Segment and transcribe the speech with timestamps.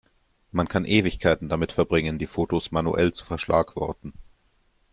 [0.51, 4.13] Man kann Ewigkeiten damit verbringen, die Fotos manuell zu verschlagworten.